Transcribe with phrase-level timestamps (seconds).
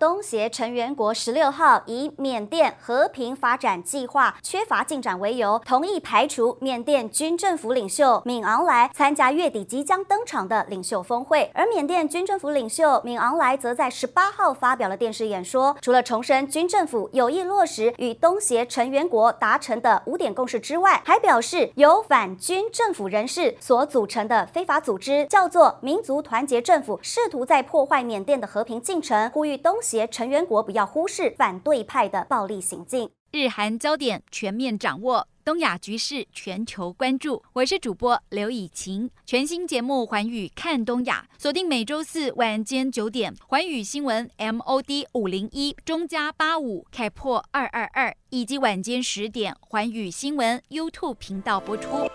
[0.00, 11.50] 东协成员国十六号以缅甸和平发展计划缺乏进展为由，同意排除缅甸军政府领袖敏昂莱参加月底即将登场的领袖峰会。
[11.52, 30.06] 而缅甸军政府领袖敏昂莱则在十八号发表了电视演说，除了重申军政府有意落实与东协成员国达成的五点共识之外，还表示由反军政府人士所组成的非法组织叫做民族团结政府，试图在破坏缅甸的和平进程，呼吁东协。
[30.06, 33.10] 成员国不要忽视反对派的暴力行径。
[33.32, 37.42] 日韩焦点全面掌握，东亚局势全球关注。
[37.52, 52.10] 我是主播刘以晴，全新节目《环宇看东亚》，锁定每周四晚间九点，环宇新闻 MOD 五零一中加八五开破二二二，以及晚间十点，环宇新闻 YouTube 频道播出。